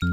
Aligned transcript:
Schüttel 0.00 0.12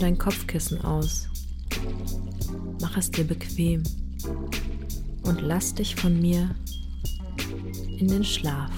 dein 0.00 0.18
Kopfkissen 0.18 0.80
aus. 0.80 1.28
Mach 2.80 2.96
es 2.96 3.12
dir 3.12 3.22
bequem 3.22 3.84
und 5.22 5.40
lass 5.40 5.72
dich 5.72 5.94
von 5.94 6.20
mir 6.20 6.56
in 7.98 8.08
den 8.08 8.24
Schlaf 8.24 8.72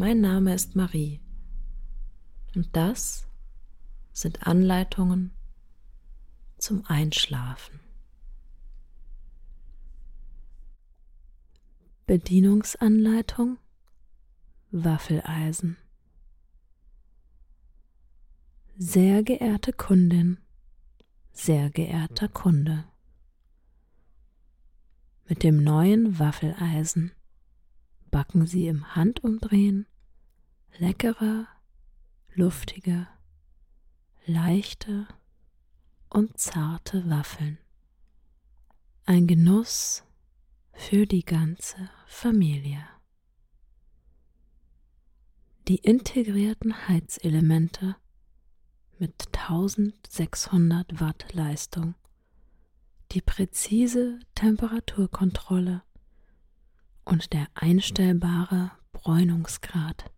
Mein 0.00 0.20
Name 0.20 0.54
ist 0.54 0.76
Marie. 0.76 1.20
Und 2.54 2.68
das 2.76 3.26
sind 4.12 4.46
Anleitungen 4.46 5.32
zum 6.56 6.86
Einschlafen. 6.86 7.80
Bedienungsanleitung 12.06 13.58
Waffeleisen. 14.70 15.76
Sehr 18.76 19.24
geehrte 19.24 19.72
Kundin, 19.72 20.38
sehr 21.32 21.70
geehrter 21.70 22.28
Kunde, 22.28 22.84
mit 25.28 25.42
dem 25.42 25.60
neuen 25.60 26.20
Waffeleisen 26.20 27.10
backen 28.10 28.46
Sie 28.46 28.66
im 28.66 28.94
Handumdrehen 28.94 29.86
leckere, 30.78 31.46
luftige, 32.34 33.06
leichte 34.26 35.06
und 36.08 36.38
zarte 36.38 37.08
Waffeln. 37.08 37.58
Ein 39.04 39.26
Genuss 39.26 40.04
für 40.72 41.06
die 41.06 41.24
ganze 41.24 41.90
Familie. 42.06 42.86
Die 45.66 45.76
integrierten 45.76 46.88
Heizelemente 46.88 47.96
mit 48.98 49.28
1600 49.36 51.00
Watt 51.00 51.32
Leistung, 51.34 51.94
die 53.12 53.20
präzise 53.20 54.18
Temperaturkontrolle 54.34 55.82
und 57.08 57.32
der 57.32 57.48
einstellbare 57.54 58.70
Bräunungsgrad 58.92 60.10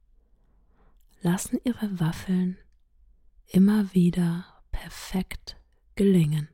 lassen 1.23 1.61
ihre 1.63 2.01
Waffeln 2.01 2.59
immer 3.47 3.95
wieder 3.95 4.45
perfekt 4.73 5.57
gelingen. 5.95 6.49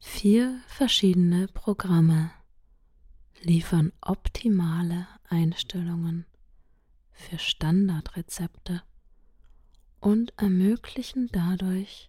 Vier 0.00 0.60
verschiedene 0.66 1.46
Programme 1.46 2.32
liefern 3.42 3.92
optimale 4.00 5.06
Einstellungen 5.28 6.26
für 7.12 7.38
Standardrezepte 7.38 8.82
und 10.00 10.32
ermöglichen 10.38 11.28
dadurch 11.30 12.08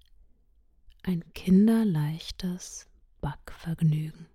ein 1.03 1.23
kinderleichtes 1.33 2.87
Backvergnügen. 3.21 4.27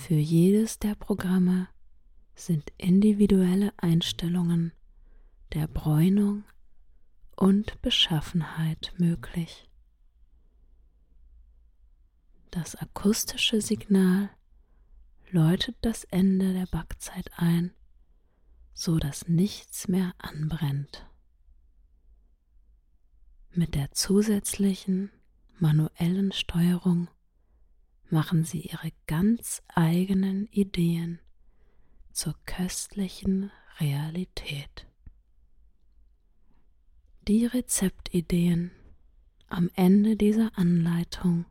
Für 0.00 0.14
jedes 0.14 0.78
der 0.78 0.94
Programme 0.94 1.68
sind 2.34 2.72
individuelle 2.78 3.72
Einstellungen 3.76 4.72
der 5.52 5.68
Bräunung 5.68 6.44
und 7.36 7.80
Beschaffenheit 7.82 8.94
möglich. 8.96 9.68
Das 12.50 12.76
akustische 12.76 13.60
Signal 13.60 14.30
läutet 15.30 15.76
das 15.82 16.04
Ende 16.04 16.54
der 16.54 16.66
Backzeit 16.66 17.30
ein 17.36 17.72
so 18.72 18.98
dass 18.98 19.28
nichts 19.28 19.88
mehr 19.88 20.14
anbrennt. 20.16 21.06
Mit 23.50 23.74
der 23.74 23.92
zusätzlichen 23.92 25.10
manuellen 25.58 26.32
Steuerung 26.32 27.08
machen 28.12 28.44
Sie 28.44 28.60
Ihre 28.60 28.92
ganz 29.06 29.62
eigenen 29.68 30.46
Ideen 30.46 31.20
zur 32.12 32.34
köstlichen 32.46 33.50
Realität. 33.78 34.86
Die 37.28 37.46
Rezeptideen 37.46 38.70
am 39.48 39.70
Ende 39.74 40.16
dieser 40.16 40.56
Anleitung 40.58 41.44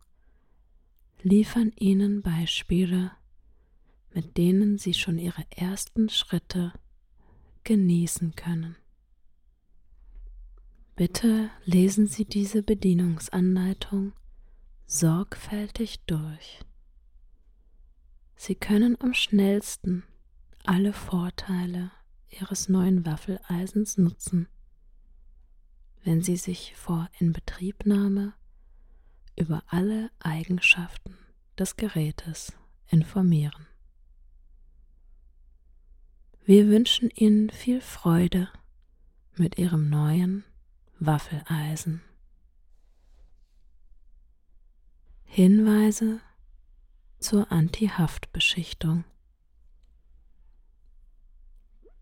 liefern 1.22 1.72
Ihnen 1.78 2.22
Beispiele, 2.22 3.12
mit 4.14 4.38
denen 4.38 4.78
Sie 4.78 4.94
schon 4.94 5.18
Ihre 5.18 5.46
ersten 5.52 6.10
Schritte 6.10 6.74
genießen 7.64 8.36
können. 8.36 8.76
Bitte 10.96 11.50
lesen 11.66 12.08
Sie 12.08 12.26
diese 12.26 12.62
Bedienungsanleitung 12.62 14.14
sorgfältig 14.92 16.04
durch. 16.08 16.60
Sie 18.36 18.56
können 18.56 18.98
am 19.00 19.14
schnellsten 19.14 20.04
alle 20.66 20.94
Vorteile 20.94 21.92
Ihres 22.30 22.70
neuen 22.70 23.06
Waffeleisens 23.06 24.00
nutzen, 24.00 24.48
wenn 26.04 26.24
Sie 26.24 26.38
sich 26.38 26.74
vor 26.76 27.08
Inbetriebnahme 27.20 28.34
über 29.36 29.62
alle 29.68 30.10
Eigenschaften 30.20 31.16
des 31.58 31.76
Gerätes 31.76 32.54
informieren. 32.88 33.68
Wir 36.46 36.68
wünschen 36.68 37.12
Ihnen 37.12 37.52
viel 37.52 37.80
Freude 37.82 38.50
mit 39.36 39.60
Ihrem 39.60 39.88
neuen 39.88 40.46
Waffeleisen. 40.98 42.02
Hinweise 45.32 46.20
zur 47.20 47.52
Anti-Haftbeschichtung. 47.52 49.06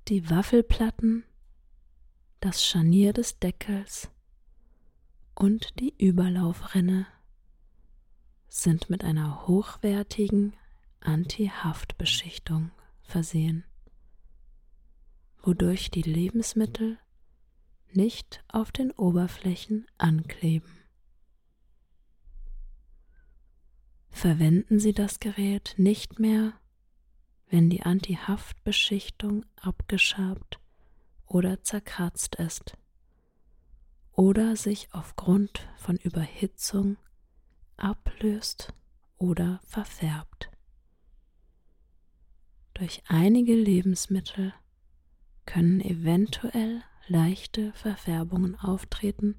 Die 0.07 0.29
Waffelplatten, 0.29 1.23
das 2.39 2.65
Scharnier 2.65 3.13
des 3.13 3.37
Deckels 3.39 4.09
und 5.35 5.79
die 5.79 5.93
Überlaufrinne 5.97 7.05
sind 8.47 8.89
mit 8.89 9.03
einer 9.03 9.45
hochwertigen 9.45 10.55
Anti-Haftbeschichtung 11.01 12.71
versehen 13.03 13.63
wodurch 15.47 15.89
die 15.89 16.01
Lebensmittel 16.01 16.99
nicht 17.93 18.43
auf 18.49 18.73
den 18.73 18.91
Oberflächen 18.91 19.87
ankleben. 19.97 20.86
Verwenden 24.17 24.79
Sie 24.79 24.93
das 24.93 25.19
Gerät 25.19 25.75
nicht 25.77 26.17
mehr, 26.17 26.53
wenn 27.51 27.69
die 27.69 27.83
Anti-Haft-Beschichtung 27.83 29.45
abgeschabt 29.61 30.59
oder 31.27 31.61
zerkratzt 31.61 32.33
ist 32.37 32.75
oder 34.13 34.55
sich 34.55 34.89
aufgrund 34.91 35.67
von 35.75 35.97
Überhitzung 35.97 36.97
ablöst 37.75 38.73
oder 39.19 39.59
verfärbt. 39.67 40.49
Durch 42.73 43.03
einige 43.05 43.53
Lebensmittel 43.53 44.51
können 45.45 45.79
eventuell 45.79 46.81
leichte 47.07 47.71
Verfärbungen 47.73 48.55
auftreten, 48.55 49.35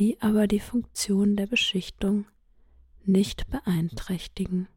die 0.00 0.20
aber 0.20 0.48
die 0.48 0.58
Funktion 0.58 1.36
der 1.36 1.46
Beschichtung 1.46 2.26
nicht 3.06 3.48
beeinträchtigen. 3.50 4.68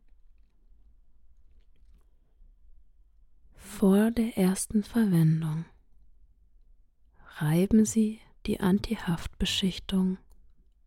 Vor 3.55 4.11
der 4.11 4.37
ersten 4.37 4.83
Verwendung 4.83 5.65
reiben 7.39 7.85
Sie 7.85 8.19
die 8.45 8.59
Antihaftbeschichtung 8.59 10.17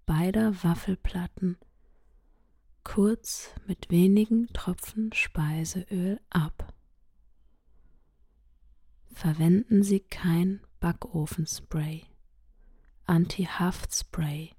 beider 0.07 0.65
Waffelplatten 0.65 1.59
kurz 2.85 3.51
mit 3.67 3.91
wenigen 3.91 4.49
Tropfen 4.49 5.13
Speiseöl 5.13 6.21
ab 6.31 6.73
verwenden 9.21 9.83
Sie 9.83 10.01
kein 10.01 10.61
Backofenspray, 10.81 12.05
Anti-Haftspray 13.05 14.53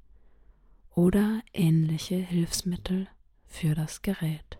oder 0.93 1.41
ähnliche 1.53 2.15
Hilfsmittel 2.15 3.07
für 3.45 3.75
das 3.75 4.01
Gerät. 4.01 4.57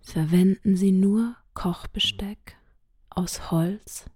Verwenden 0.00 0.76
Sie 0.76 0.92
nur 0.92 1.36
Kochbesteck 1.54 2.56
aus 3.10 3.50
Holz 3.50 4.10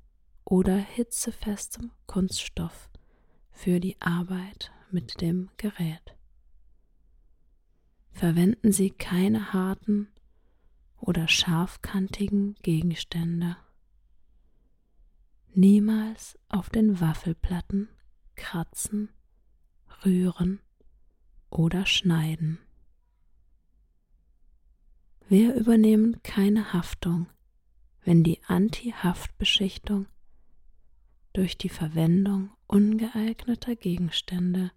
oder 0.45 0.77
hitzefestem 0.77 1.91
Kunststoff 2.07 2.91
für 3.51 3.81
die 3.81 4.01
Arbeit 4.01 4.71
mit 4.91 5.21
dem 5.21 5.51
Gerät. 5.57 6.17
Verwenden 8.13 8.73
Sie 8.73 8.91
keine 8.91 9.53
harten 9.53 10.09
oder 11.01 11.29
scharfkantigen 11.29 12.55
Gegenstände. 12.63 13.57
Niemals 15.55 16.39
auf 16.49 16.71
den 16.71 17.01
Waffelplatten 17.01 17.89
kratzen, 18.39 19.11
rühren 20.05 20.61
oder 21.51 21.85
schneiden. 21.85 22.59
Wir 25.29 25.55
übernehmen 25.55 26.23
keine 26.23 26.73
Haftung, 26.73 27.29
wenn 28.03 28.25
die 28.25 28.43
Anti-Haftbeschichtung 28.45 30.07
durch 31.35 31.59
die 31.59 31.69
Verwendung 31.69 32.51
ungeeigneter 32.67 33.77
Gegenstände 33.77 34.73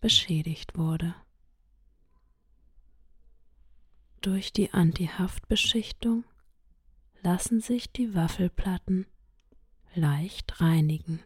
beschädigt 0.00 0.78
wurde. 0.78 1.14
Durch 4.22 4.52
die 4.52 4.72
Anti-Haftbeschichtung 4.72 6.24
lassen 7.22 7.60
sich 7.60 7.92
die 7.92 8.14
Waffelplatten 8.14 9.06
leicht 9.94 10.60
reinigen. 10.60 11.22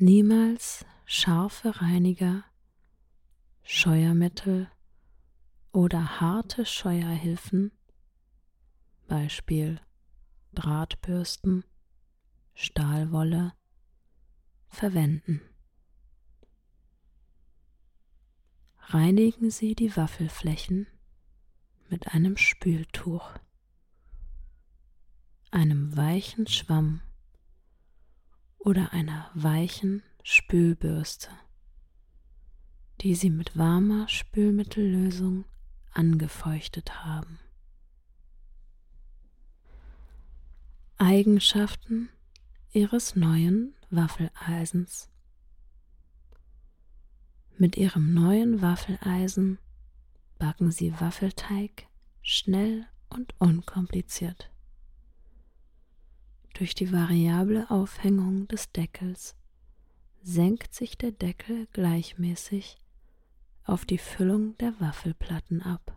Niemals 0.00 0.86
scharfe 1.06 1.82
Reiniger, 1.82 2.44
Scheuermittel 3.64 4.70
oder 5.72 6.20
harte 6.20 6.64
Scheuerhilfen, 6.64 7.72
Beispiel 9.08 9.80
Drahtbürsten, 10.52 11.64
Stahlwolle, 12.54 13.54
verwenden. 14.68 15.40
Reinigen 18.78 19.50
Sie 19.50 19.74
die 19.74 19.96
Waffelflächen 19.96 20.86
mit 21.88 22.06
einem 22.14 22.36
Spültuch, 22.36 23.32
einem 25.50 25.96
weichen 25.96 26.46
Schwamm 26.46 27.00
oder 28.58 28.92
einer 28.92 29.30
weichen 29.34 30.02
Spülbürste, 30.22 31.30
die 33.00 33.14
Sie 33.14 33.30
mit 33.30 33.56
warmer 33.56 34.08
Spülmittellösung 34.08 35.44
angefeuchtet 35.92 37.04
haben. 37.04 37.38
Eigenschaften 40.98 42.08
Ihres 42.72 43.16
neuen 43.16 43.74
Waffeleisens. 43.90 45.08
Mit 47.56 47.76
Ihrem 47.76 48.12
neuen 48.14 48.60
Waffeleisen 48.60 49.58
backen 50.38 50.70
Sie 50.70 50.92
Waffelteig 51.00 51.88
schnell 52.22 52.86
und 53.08 53.34
unkompliziert. 53.38 54.50
Durch 56.58 56.74
die 56.74 56.90
variable 56.90 57.70
Aufhängung 57.70 58.48
des 58.48 58.72
Deckels 58.72 59.36
senkt 60.22 60.74
sich 60.74 60.98
der 60.98 61.12
Deckel 61.12 61.68
gleichmäßig 61.72 62.80
auf 63.62 63.84
die 63.84 63.98
Füllung 63.98 64.58
der 64.58 64.74
Waffelplatten 64.80 65.62
ab. 65.62 65.96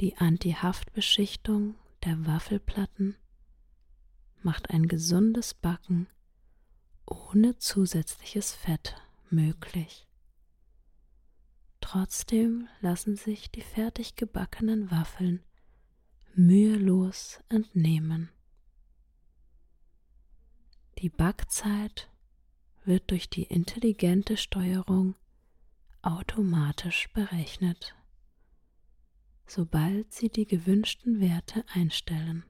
Die 0.00 0.16
Anti-Haftbeschichtung 0.18 1.74
der 2.04 2.24
Waffelplatten 2.24 3.16
macht 4.40 4.70
ein 4.70 4.86
gesundes 4.86 5.52
Backen 5.52 6.06
ohne 7.06 7.58
zusätzliches 7.58 8.52
Fett 8.52 8.94
möglich. 9.30 10.06
Trotzdem 11.80 12.68
lassen 12.82 13.16
sich 13.16 13.50
die 13.50 13.62
fertig 13.62 14.14
gebackenen 14.14 14.92
Waffeln 14.92 15.42
mühelos 16.36 17.40
entnehmen. 17.48 18.30
Die 20.98 21.08
Backzeit 21.08 22.10
wird 22.84 23.10
durch 23.10 23.28
die 23.28 23.44
intelligente 23.44 24.36
Steuerung 24.36 25.14
automatisch 26.02 27.12
berechnet, 27.12 27.94
sobald 29.46 30.12
Sie 30.12 30.28
die 30.28 30.46
gewünschten 30.46 31.20
Werte 31.20 31.64
einstellen. 31.72 32.44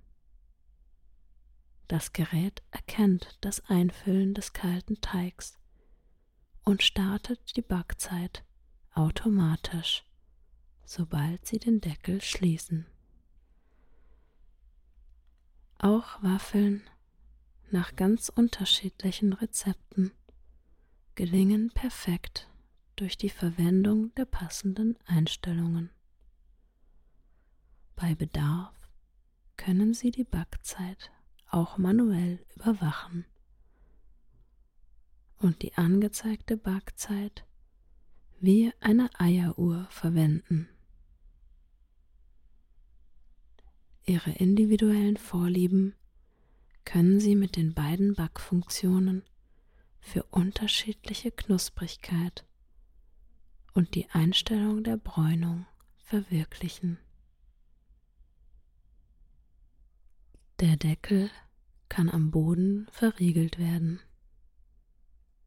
Das 1.89 2.13
Gerät 2.13 2.63
erkennt 2.71 3.37
das 3.43 3.61
Einfüllen 3.67 4.33
des 4.33 4.53
kalten 4.53 5.01
Teigs 5.01 5.59
und 6.65 6.83
startet 6.83 7.57
die 7.57 7.63
Backzeit 7.63 8.45
automatisch, 8.95 10.05
sobald 10.85 11.47
Sie 11.47 11.59
den 11.59 11.81
Deckel 11.81 12.21
schließen. 12.21 12.87
Auch 15.85 16.23
Waffeln 16.23 16.89
nach 17.73 17.97
ganz 17.97 18.29
unterschiedlichen 18.29 19.33
Rezepten 19.33 20.13
gelingen 21.17 21.73
perfekt 21.75 22.49
durch 22.95 23.19
die 23.19 23.31
Verwendung 23.31 24.15
der 24.15 24.27
passenden 24.27 24.97
Einstellungen. 25.07 25.91
Bei 27.97 28.15
Bedarf 28.15 28.73
können 29.57 29.93
Sie 29.93 30.13
die 30.13 30.23
Backzeit 30.23 31.11
auch 31.51 31.79
manuell 31.79 32.47
überwachen 32.55 33.25
und 35.39 35.63
die 35.63 35.75
angezeigte 35.75 36.57
Backzeit 36.57 37.45
wie 38.39 38.73
eine 38.79 39.11
Eieruhr 39.19 39.89
verwenden. 39.91 40.69
Ihre 44.05 44.33
individuellen 44.33 45.17
Vorlieben 45.17 45.95
können 46.85 47.21
Sie 47.21 47.37
mit 47.37 47.57
den 47.57 47.73
beiden 47.75 48.15
Backfunktionen 48.15 49.23
für 50.01 50.25
unterschiedliche 50.25 51.31
Knusprigkeit 51.31 52.45
und 53.75 53.95
die 53.95 54.11
Einstellung 54.11 54.83
der 54.83 54.97
Bräunung 54.97 55.67
verwirklichen. 55.99 56.99
Der 60.59 60.77
Deckel 60.77 61.31
kann 61.89 62.09
am 62.09 62.31
Boden 62.31 62.89
verriegelt 62.91 63.59
werden. 63.59 64.01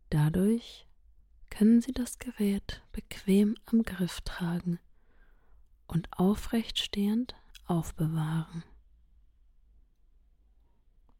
Dadurch 0.09 0.87
können 1.49 1.81
Sie 1.81 1.91
das 1.91 2.19
Gerät 2.19 2.83
bequem 2.91 3.55
am 3.65 3.83
Griff 3.83 4.21
tragen 4.21 4.79
und 5.87 6.07
aufrecht 6.17 6.79
stehend 6.79 7.35
aufbewahren. 7.65 8.63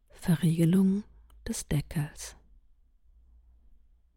Verriegelung 0.10 1.04
des 1.48 1.68
Deckels. 1.68 2.36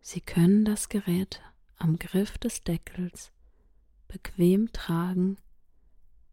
Sie 0.01 0.21
können 0.21 0.65
das 0.65 0.89
Gerät 0.89 1.43
am 1.77 1.99
Griff 1.99 2.39
des 2.39 2.63
Deckels 2.63 3.33
bequem 4.09 4.73
tragen, 4.73 5.37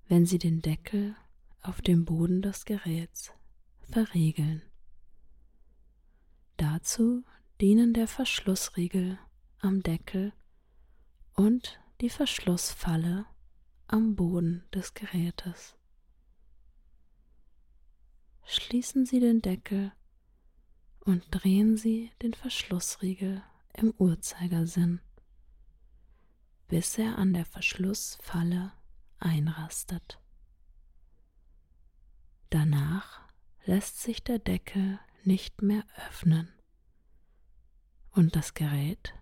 wenn 0.08 0.25
Sie 0.25 0.40
den 0.40 0.62
Deckel 0.62 1.16
auf 1.62 1.82
dem 1.82 2.06
Boden 2.06 2.42
des 2.42 2.66
Geräts 2.66 3.34
verriegeln. 3.82 4.62
Dazu 6.58 7.24
dienen 7.60 7.94
der 7.94 8.08
Verschlussriegel 8.08 9.20
am 9.60 9.84
Deckel 9.84 10.32
und 11.34 11.80
die 12.02 12.10
Verschlussfalle 12.10 13.25
am 13.88 14.16
Boden 14.16 14.64
des 14.74 14.94
Gerätes. 14.94 15.75
Schließen 18.46 19.06
Sie 19.06 19.20
den 19.20 19.42
Deckel 19.42 19.92
und 21.00 21.25
drehen 21.32 21.78
Sie 21.78 22.12
den 22.22 22.34
Verschlussriegel 22.34 23.44
im 23.74 23.94
Uhrzeigersinn, 23.98 25.02
bis 26.68 26.98
er 26.98 27.18
an 27.18 27.34
der 27.34 27.46
Verschlussfalle 27.46 28.72
einrastet. 29.20 30.20
Danach 32.50 33.22
lässt 33.66 34.02
sich 34.02 34.24
der 34.24 34.40
Deckel 34.40 35.00
nicht 35.24 35.62
mehr 35.62 35.84
öffnen 36.08 36.50
und 38.12 38.36
das 38.36 38.54
Gerät 38.54 39.14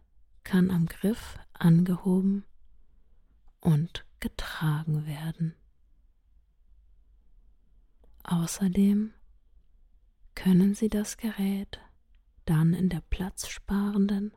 kann 0.44 0.70
am 0.70 0.86
Griff 0.86 1.40
angehoben 1.54 2.46
und 3.60 4.06
getragen 4.20 5.08
werden. 5.08 5.56
Außerdem 8.24 9.14
können 10.36 10.76
Sie 10.76 10.90
das 10.90 11.18
Gerät 11.18 11.80
dann 12.46 12.74
in 12.74 12.90
der 12.90 13.02
platzsparenden, 13.02 14.34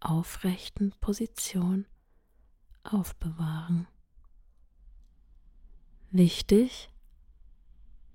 aufrechten 0.00 0.92
Position 1.00 1.86
aufbewahren. 2.82 3.86
Wichtig, 6.10 6.90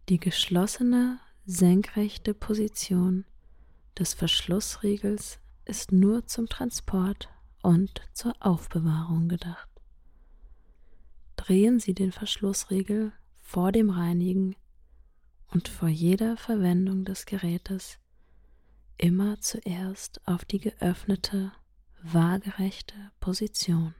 die 0.08 0.20
geschlossene 0.20 1.20
senkrechte 1.46 2.34
Position 2.34 3.26
des 3.98 4.14
Verschlussriegels 4.14 5.40
ist 5.66 5.92
nur 5.92 6.26
zum 6.26 6.48
Transport 6.48 7.30
und 7.62 8.02
zur 8.14 8.34
Aufbewahrung 8.40 9.28
gedacht. 9.28 9.70
Drehen 11.36 11.80
Sie 11.80 11.94
den 11.94 12.12
Verschlussriegel 12.12 13.12
vor 13.40 13.72
dem 13.72 13.90
Reinigen 13.90 14.56
und 15.52 15.68
vor 15.68 15.90
jeder 15.90 16.38
Verwendung 16.38 17.06
des 17.06 17.26
Gerätes 17.26 18.00
immer 18.98 19.40
zuerst 19.40 20.26
auf 20.28 20.46
die 20.46 20.60
geöffnete, 20.60 21.52
waagerechte 22.02 22.96
Position. 23.20 23.96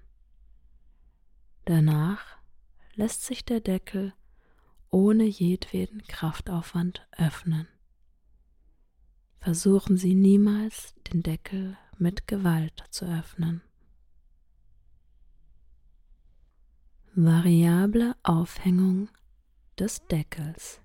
Danach 1.66 2.38
lässt 2.96 3.24
sich 3.26 3.46
der 3.46 3.62
Deckel 3.62 4.14
ohne 4.90 5.24
jedweden 5.24 6.04
Kraftaufwand 6.08 7.08
öffnen. 7.18 7.68
Versuchen 9.40 9.98
Sie 9.98 10.16
niemals, 10.16 10.94
den 11.12 11.24
Deckel 11.24 11.78
mit 11.98 12.28
Gewalt 12.28 12.84
zu 12.90 13.06
öffnen. 13.06 13.62
Variable 17.14 18.16
Aufhängung 18.24 19.10
des 19.78 20.06
Deckels. 20.08 20.82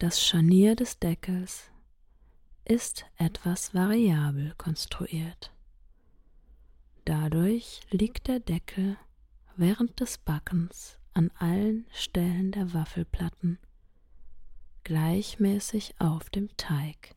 Das 0.00 0.24
Scharnier 0.24 0.76
des 0.76 0.98
Deckels 0.98 1.70
ist 2.64 3.04
etwas 3.18 3.74
variabel 3.74 4.54
konstruiert. 4.56 5.52
Dadurch 7.04 7.82
liegt 7.90 8.26
der 8.26 8.40
Deckel 8.40 8.96
während 9.56 10.00
des 10.00 10.16
Backens 10.16 10.98
an 11.12 11.30
allen 11.38 11.86
Stellen 11.92 12.50
der 12.50 12.72
Waffelplatten 12.72 13.58
gleichmäßig 14.84 16.00
auf 16.00 16.30
dem 16.30 16.48
Teig 16.56 17.14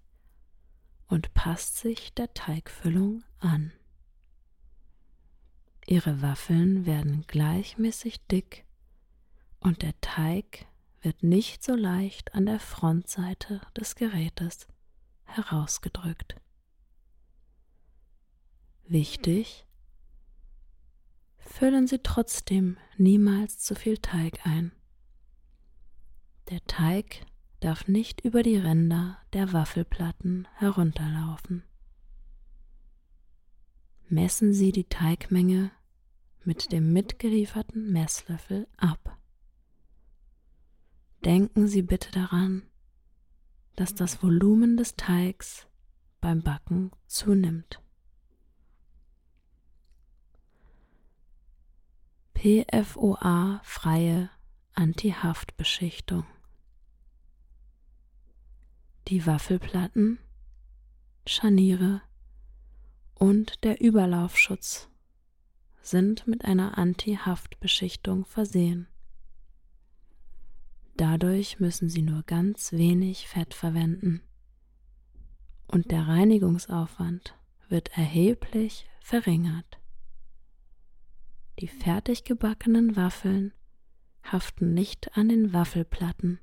und 1.07 1.33
passt 1.33 1.77
sich 1.77 2.13
der 2.13 2.33
Teigfüllung 2.33 3.23
an. 3.39 3.71
Ihre 5.87 6.21
Waffeln 6.21 6.85
werden 6.85 7.23
gleichmäßig 7.27 8.27
dick 8.27 8.65
und 9.61 9.83
der 9.83 9.97
Teig 10.01 10.67
wird 11.03 11.22
nicht 11.22 11.63
so 11.63 11.75
leicht 11.75 12.33
an 12.33 12.45
der 12.45 12.60
Frontseite 12.60 13.62
des 13.77 13.95
Gerätes 13.95 14.67
herausgedrückt. 15.25 16.36
Wichtig, 18.86 19.65
füllen 21.38 21.88
Sie 21.88 22.00
trotzdem 22.00 22.77
niemals 22.98 23.60
zu 23.60 23.75
viel 23.75 23.98
Teig 23.98 24.45
ein. 24.45 24.72
Der 26.50 26.63
Teig 26.65 27.25
darf 27.60 27.88
nicht 27.88 28.22
über 28.22 28.43
die 28.43 28.57
Ränder 28.57 29.17
der 29.33 29.53
Waffelplatten 29.53 30.48
herunterlaufen. 30.55 31.63
Messen 34.10 34.53
Sie 34.53 34.72
die 34.72 34.83
Teigmenge 34.83 35.72
mit 36.43 36.72
dem 36.72 36.91
mitgelieferten 36.93 37.91
Messlöffel 37.91 38.67
ab. 38.77 39.17
Denken 41.25 41.68
Sie 41.68 41.82
bitte 41.82 42.12
daran, 42.12 42.63
dass 43.77 43.96
das 43.96 44.22
Volumen 44.22 44.75
des 44.75 44.96
Teigs 44.96 45.68
beim 46.20 46.42
Backen 46.42 46.92
zunimmt. 47.08 47.82
PFOA-freie 52.34 54.30
Antihaftbeschichtung. 54.74 56.25
Die 59.08 59.25
Waffelplatten, 59.25 60.20
Scharniere 61.25 62.01
und 63.15 63.63
der 63.63 63.80
Überlaufschutz 63.80 64.89
sind 65.82 66.27
mit 66.27 66.44
einer 66.44 66.77
Antihaftbeschichtung 66.77 68.25
versehen. 68.25 68.88
Dadurch 70.95 71.59
müssen 71.59 71.89
Sie 71.89 72.01
nur 72.01 72.23
ganz 72.23 72.71
wenig 72.71 73.27
Fett 73.27 73.53
verwenden 73.53 74.21
und 75.67 75.89
der 75.89 76.07
Reinigungsaufwand 76.07 77.35
wird 77.67 77.97
erheblich 77.97 78.88
verringert. 79.01 79.79
Die 81.59 81.67
fertig 81.67 82.23
gebackenen 82.23 82.95
Waffeln 82.95 83.53
haften 84.23 84.73
nicht 84.73 85.17
an 85.17 85.29
den 85.29 85.51
Waffelplatten 85.51 86.39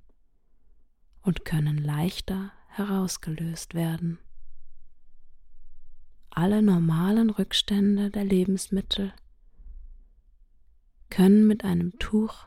und 1.23 1.45
können 1.45 1.78
leichter 1.78 2.52
herausgelöst 2.69 3.75
werden. 3.75 4.19
Alle 6.30 6.62
normalen 6.62 7.30
Rückstände 7.30 8.11
der 8.11 8.25
Lebensmittel 8.25 9.12
können 11.09 11.47
mit 11.47 11.64
einem 11.64 11.99
Tuch, 11.99 12.47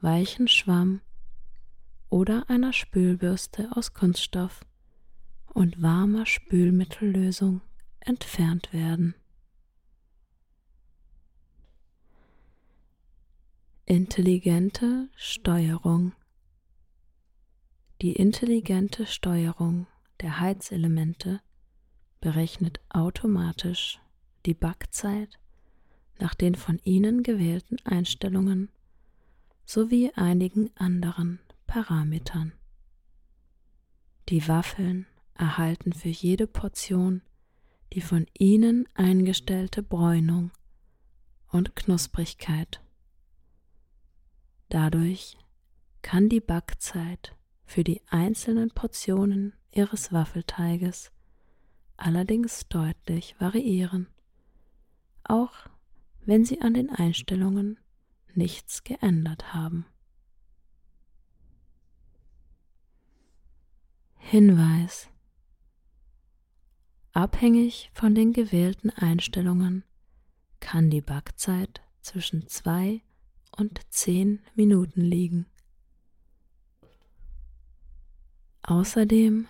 weichen 0.00 0.48
Schwamm 0.48 1.00
oder 2.08 2.48
einer 2.48 2.72
Spülbürste 2.72 3.68
aus 3.74 3.94
Kunststoff 3.94 4.60
und 5.52 5.80
warmer 5.82 6.26
Spülmittellösung 6.26 7.60
entfernt 8.00 8.72
werden. 8.72 9.14
Intelligente 13.84 15.08
Steuerung 15.16 16.12
Die 18.02 18.12
intelligente 18.12 19.06
Steuerung 19.06 19.86
der 20.20 20.40
Heizelemente 20.40 21.40
berechnet 22.20 22.80
automatisch 22.88 24.00
die 24.44 24.54
Backzeit 24.54 25.38
nach 26.18 26.34
den 26.34 26.54
von 26.54 26.78
Ihnen 26.84 27.22
gewählten 27.22 27.76
Einstellungen 27.84 28.70
sowie 29.66 30.10
einigen 30.14 30.70
anderen 30.76 31.38
Parametern. 31.66 32.52
Die 34.30 34.48
Waffeln 34.48 35.06
erhalten 35.34 35.92
für 35.92 36.08
jede 36.08 36.46
Portion 36.46 37.22
die 37.92 38.00
von 38.00 38.26
Ihnen 38.36 38.88
eingestellte 38.94 39.82
Bräunung 39.82 40.50
und 41.52 41.76
Knusprigkeit 41.76 42.80
Dadurch 44.68 45.38
kann 46.02 46.28
die 46.28 46.40
Backzeit 46.40 47.36
für 47.64 47.84
die 47.84 48.02
einzelnen 48.08 48.70
Portionen 48.70 49.54
ihres 49.70 50.12
Waffelteiges 50.12 51.12
allerdings 51.96 52.66
deutlich 52.68 53.36
variieren, 53.38 54.08
auch 55.24 55.54
wenn 56.24 56.44
sie 56.44 56.60
an 56.60 56.74
den 56.74 56.90
Einstellungen 56.90 57.78
nichts 58.36 58.84
geändert 58.84 59.54
haben. 59.54 59.86
Hinweis 64.16 65.08
Abhängig 67.12 67.90
von 67.94 68.14
den 68.14 68.34
gewählten 68.34 68.90
Einstellungen 68.90 69.84
kann 70.60 70.90
die 70.90 71.00
Backzeit 71.00 71.80
zwischen 72.02 72.46
zwei 72.48 73.00
und 73.56 73.80
zehn 73.88 74.42
Minuten 74.54 75.00
liegen. 75.00 75.46
Außerdem 78.60 79.48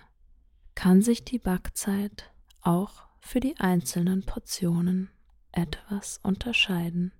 kann 0.75 1.01
sich 1.01 1.25
die 1.25 1.39
Backzeit 1.39 2.31
auch 2.61 3.03
für 3.19 3.39
die 3.39 3.57
einzelnen 3.57 4.23
Portionen 4.23 5.09
etwas 5.51 6.19
unterscheiden. 6.23 7.11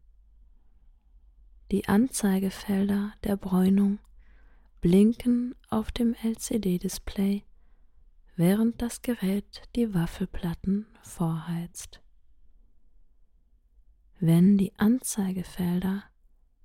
Die 1.70 1.90
Anzeigefelder 1.90 3.12
der 3.26 3.36
Bräunung 3.36 4.00
blinken 4.80 5.54
auf 5.70 5.92
dem 5.92 6.16
LCD-Display, 6.24 7.44
während 8.38 8.82
das 8.82 9.02
Gerät 9.02 9.64
die 9.76 9.94
Waffelplatten 9.94 10.88
vorheizt. 11.02 12.02
Wenn 14.22 14.58
die 14.58 14.72
Anzeigefelder 14.80 16.06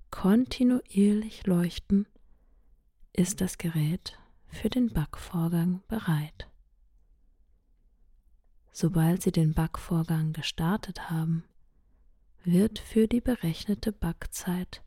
kontinuierlich 0.09 1.45
leuchten, 1.45 2.07
ist 3.11 3.41
das 3.41 3.57
Gerät 3.57 4.17
für 4.47 4.69
den 4.69 4.87
Backvorgang 4.93 5.83
bereit. 5.89 6.49
Sobald 8.71 9.21
Sie 9.21 9.33
den 9.33 9.53
Backvorgang 9.53 10.31
gestartet 10.31 11.09
haben, 11.09 11.43
wird 12.45 12.79
für 12.79 13.09
die 13.09 13.21
berechnete 13.21 13.91
Backzeit 13.91 14.81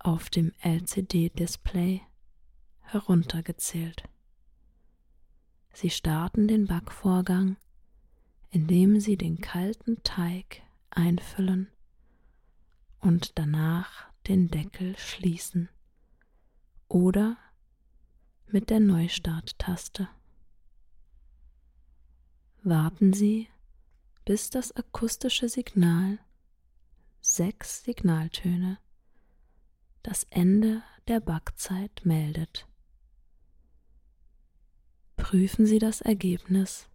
auf 0.00 0.30
dem 0.30 0.52
LCD-Display 0.62 2.02
heruntergezählt. 2.80 4.02
Sie 5.72 5.90
starten 5.90 6.48
den 6.48 6.66
Backvorgang, 6.66 7.56
indem 8.50 8.98
Sie 8.98 9.16
den 9.16 9.40
kalten 9.40 10.02
Teig 10.02 10.62
einfüllen 10.90 11.68
und 12.98 13.38
danach 13.38 14.10
den 14.26 14.48
Deckel 14.48 14.96
schließen 14.98 15.68
oder 16.88 17.36
mit 18.46 18.70
der 18.70 18.80
Neustart-Taste. 18.80 20.08
Warten 22.62 23.12
Sie, 23.12 23.48
bis 24.24 24.50
das 24.50 24.74
akustische 24.74 25.48
Signal 25.48 26.18
sechs 27.20 27.84
Signaltöne 27.84 28.78
das 30.02 30.24
Ende 30.30 30.82
der 31.08 31.20
Backzeit 31.20 32.02
meldet. 32.04 32.66
Prüfen 35.16 35.66
Sie 35.66 35.78
das 35.78 36.00
Ergebnis 36.00 36.88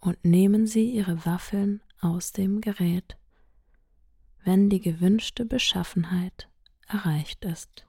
und 0.00 0.24
nehmen 0.24 0.66
Sie 0.66 0.90
Ihre 0.90 1.24
Waffeln 1.24 1.82
aus 2.00 2.32
dem 2.32 2.60
Gerät, 2.60 3.16
wenn 4.44 4.68
die 4.68 4.80
gewünschte 4.80 5.46
Beschaffenheit 5.46 6.48
erreicht 6.86 7.44
ist. 7.44 7.86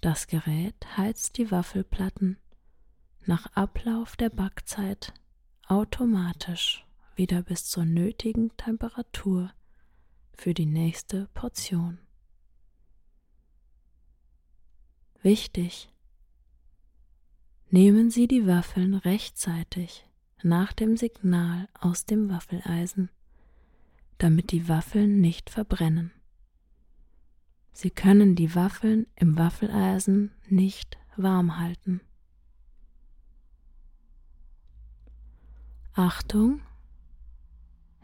Das 0.00 0.26
Gerät 0.26 0.96
heizt 0.96 1.38
die 1.38 1.50
Waffelplatten 1.50 2.38
nach 3.24 3.46
Ablauf 3.54 4.16
der 4.16 4.30
Backzeit 4.30 5.12
automatisch 5.66 6.86
wieder 7.16 7.42
bis 7.42 7.66
zur 7.66 7.84
nötigen 7.84 8.56
Temperatur 8.56 9.52
für 10.36 10.54
die 10.54 10.66
nächste 10.66 11.28
Portion. 11.34 11.98
Wichtig! 15.22 15.92
Nehmen 17.70 18.10
Sie 18.10 18.28
die 18.28 18.46
Waffeln 18.46 18.94
rechtzeitig 18.94 20.08
nach 20.42 20.72
dem 20.72 20.96
Signal 20.96 21.68
aus 21.74 22.04
dem 22.06 22.30
Waffeleisen, 22.30 23.10
damit 24.18 24.52
die 24.52 24.68
Waffeln 24.68 25.20
nicht 25.20 25.50
verbrennen. 25.50 26.12
Sie 27.72 27.90
können 27.90 28.36
die 28.36 28.54
Waffeln 28.54 29.06
im 29.16 29.36
Waffeleisen 29.36 30.30
nicht 30.48 30.98
warm 31.16 31.58
halten. 31.58 32.00
Achtung! 35.94 36.62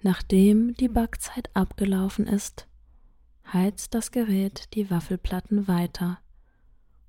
Nachdem 0.02 0.75
die 0.75 0.88
Backzeit 0.88 1.49
abgelaufen 1.54 2.26
ist, 2.26 2.68
heizt 3.52 3.94
das 3.94 4.11
Gerät 4.11 4.75
die 4.75 4.90
Waffelplatten 4.90 5.68
weiter 5.68 6.18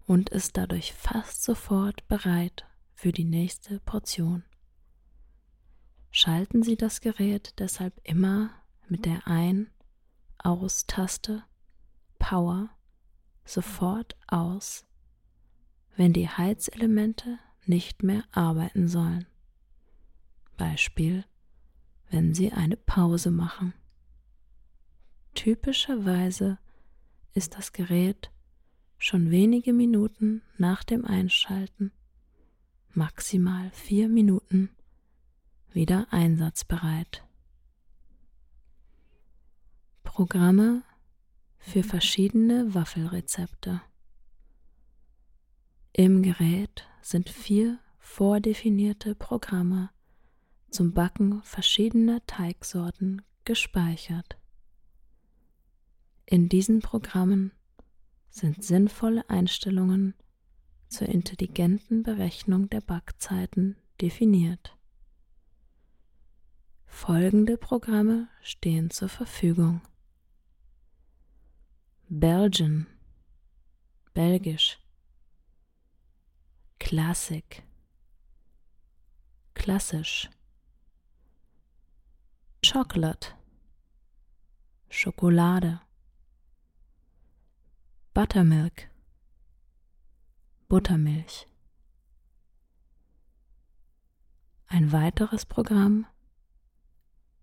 und 0.06 0.30
ist 0.30 0.56
dadurch 0.58 0.94
fast 0.94 1.44
sofort 1.44 2.08
bereit 2.08 2.66
für 2.94 3.12
die 3.12 3.26
nächste 3.26 3.80
Portion. 3.80 4.44
Schalten 6.12 6.62
Sie 6.64 6.78
das 6.78 7.02
Gerät 7.02 7.60
deshalb 7.60 8.00
immer 8.04 8.52
mit 8.88 9.06
der 9.06 9.28
Ein-Aus-Taste 9.28 11.44
Power 12.20 12.70
sofort 13.44 14.16
aus, 14.28 14.86
wenn 15.96 16.14
die 16.14 16.30
Heizelemente 16.30 17.40
nicht 17.66 18.04
mehr 18.04 18.24
arbeiten 18.32 18.88
sollen. 18.88 19.26
Beispiel, 20.58 21.26
wenn 22.10 22.34
Sie 22.34 22.52
eine 22.52 22.78
Pause 22.78 23.32
machen. 23.32 23.74
Typischerweise 25.34 26.60
ist 27.34 27.58
das 27.58 27.74
Gerät 27.74 28.32
schon 28.98 29.32
wenige 29.32 29.74
Minuten 29.74 30.42
nach 30.58 30.84
dem 30.84 31.06
Einschalten, 31.06 31.92
maximal 32.94 33.70
vier 33.72 34.10
Minuten, 34.10 34.70
wieder 35.72 36.08
einsatzbereit. 36.12 37.24
Programme 40.04 40.84
für 41.58 41.84
verschiedene 41.84 42.74
Waffelrezepte. 42.74 43.82
Im 45.92 46.24
Gerät 46.24 46.88
sind 47.02 47.30
vier 47.30 47.80
vordefinierte 48.00 49.16
Programme 49.16 49.90
zum 50.70 50.94
Backen 50.94 51.42
verschiedener 51.44 52.26
Teigsorten 52.28 53.22
gespeichert. 53.46 54.38
In 56.26 56.50
diesen 56.50 56.80
Programmen 56.80 57.52
sind 58.36 58.66
sinnvolle 58.66 59.30
Einstellungen 59.30 60.14
zur 60.90 61.08
intelligenten 61.08 62.04
Berechnung 62.04 62.70
der 62.70 62.82
Backzeiten 62.82 63.78
definiert. 64.02 64.78
Folgende 66.86 67.58
Programme 67.58 68.28
stehen 68.42 68.90
zur 68.90 69.08
Verfügung. 69.08 69.82
Belgian 72.10 72.88
Belgisch 74.14 74.80
Classic 76.78 77.64
Klassisch 79.54 80.30
Chocolate 82.62 83.30
Schokolade 84.90 85.85
Buttermilk. 88.16 88.88
Buttermilch. 90.70 91.50
Ein 94.68 94.94
weiteres 94.94 95.46
Programm. 95.46 96.08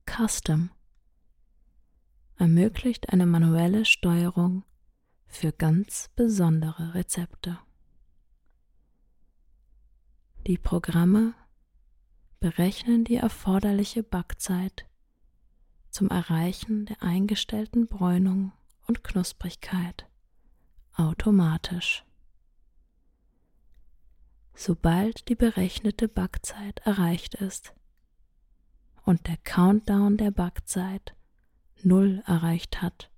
Custom. 0.06 0.70
Ermöglicht 2.36 3.12
eine 3.12 3.26
manuelle 3.26 3.84
Steuerung 3.84 4.64
für 5.26 5.52
ganz 5.52 6.08
besondere 6.16 6.94
Rezepte. 6.94 7.58
Die 10.46 10.56
Programme 10.56 11.34
berechnen 12.40 13.04
die 13.04 13.16
erforderliche 13.16 14.02
Backzeit 14.02 14.86
zum 15.90 16.08
Erreichen 16.08 16.86
der 16.86 17.02
eingestellten 17.02 17.88
Bräunung 17.88 18.52
und 18.86 19.04
Knusprigkeit 19.04 20.08
automatisch. 20.94 22.04
Sobald 24.54 25.28
die 25.28 25.34
berechnete 25.34 26.08
Backzeit 26.08 26.80
erreicht 26.84 27.34
ist 27.34 27.74
und 29.04 29.26
der 29.26 29.38
Countdown 29.38 30.16
der 30.16 30.30
Backzeit 30.30 31.14
Null 31.82 32.22
erreicht 32.26 32.80
hat, 32.80 33.10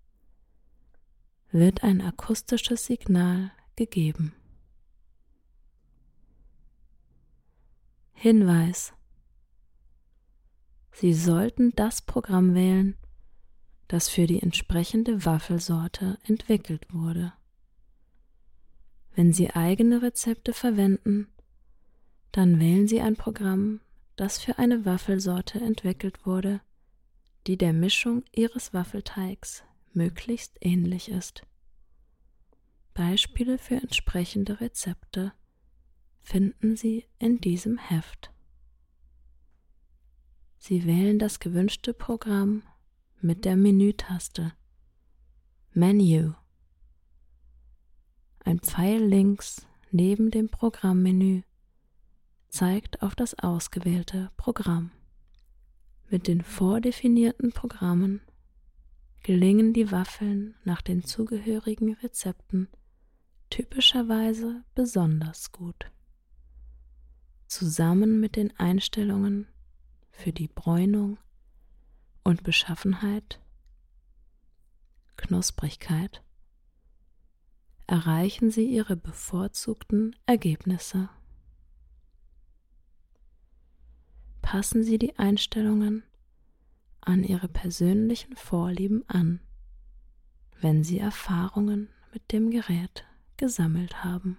wird 1.50 1.84
ein 1.84 2.00
akustisches 2.00 2.87
Signal 2.87 3.52
gegeben. 3.76 4.34
Hinweis 8.12 8.94
Sie 10.92 11.12
sollten 11.12 11.72
das 11.74 12.02
Programm 12.02 12.54
wählen, 12.54 12.96
das 13.88 14.08
für 14.08 14.26
die 14.26 14.40
entsprechende 14.40 15.24
Waffelsorte 15.24 16.18
entwickelt 16.24 16.87
wurde. 16.94 17.32
Wenn 19.14 19.33
Sie 19.33 19.50
eigene 19.50 20.03
Rezepte 20.03 20.53
verwenden, 20.53 21.29
dann 22.33 22.59
wählen 22.59 22.88
Sie 22.88 23.00
ein 23.00 23.16
Programm, 23.16 23.81
das 24.16 24.38
für 24.38 24.59
eine 24.59 24.85
Waffelsorte 24.85 25.61
entwickelt 25.61 26.27
wurde, 26.27 26.61
die 27.46 27.57
der 27.57 27.72
Mischung 27.72 28.24
Ihres 28.33 28.74
Waffelteigs 28.74 29.62
möglichst 29.92 30.57
ähnlich 30.61 31.11
ist. 31.11 31.42
Beispiele 32.92 33.59
für 33.59 33.77
entsprechende 33.77 34.61
Rezepte 34.61 35.33
finden 36.22 36.77
Sie 36.77 37.05
in 37.18 37.40
diesem 37.40 37.79
Heft. 37.79 38.33
Sie 40.59 40.87
wählen 40.87 41.18
das 41.18 41.40
gewünschte 41.40 41.92
Programm 41.92 42.62
mit 43.20 43.44
der 43.44 43.57
Menütaste 43.57 44.53
Menu. 45.72 46.33
Ein 48.46 48.61
Pfeil 48.61 49.02
links 49.02 49.66
neben 49.90 50.30
dem 50.30 50.50
Programmmenü 50.50 51.42
zeigt 52.50 53.00
auf 53.02 53.14
das 53.14 53.38
ausgewählte 53.38 54.30
Programm. 54.37 54.92
Mit 56.11 56.28
den 56.28 56.42
vordefinierten 56.42 57.52
Programmen 57.52 58.20
gelingen 59.22 59.72
die 59.72 59.90
Waffeln 59.90 60.54
nach 60.64 60.83
den 60.83 61.04
zugehörigen 61.04 61.94
Rezepten 61.94 62.68
typischerweise 63.48 64.62
besonders 64.74 65.50
gut. 65.50 65.90
Zusammen 67.46 68.20
mit 68.20 68.37
den 68.37 68.54
Einstellungen 68.59 69.46
für 70.11 70.33
die 70.33 70.48
Bräunung 70.48 71.18
und 72.24 72.42
Beschaffenheit, 72.42 73.40
Knusprigkeit, 75.16 76.23
erreichen 77.86 78.50
Sie 78.50 78.66
Ihre 78.66 78.96
bevorzugten 78.96 80.16
Ergebnisse. 80.26 81.08
Passen 84.42 84.82
Sie 84.82 84.98
die 84.98 85.18
Einstellungen 85.18 86.04
an 87.04 87.22
ihre 87.22 87.48
persönlichen 87.48 88.34
Vorlieben 88.36 89.04
an, 89.08 89.40
wenn 90.60 90.84
sie 90.84 90.98
Erfahrungen 90.98 91.88
mit 92.12 92.32
dem 92.32 92.50
Gerät 92.50 93.04
gesammelt 93.36 94.02
haben. 94.04 94.38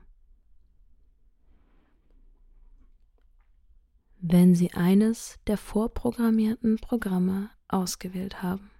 Wenn 4.20 4.56
Sie 4.56 4.74
eines 4.74 5.38
der 5.46 5.58
vorprogrammierten 5.58 6.78
Programme 6.78 7.52
ausgewählt 7.68 8.42
haben, 8.42 8.72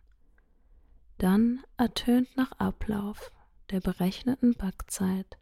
dann 1.20 1.64
ertönt 1.78 2.36
nach 2.36 2.52
Ablauf 2.54 3.32
der 3.70 3.80
berechneten 3.80 4.54
Backzeit 4.54 5.38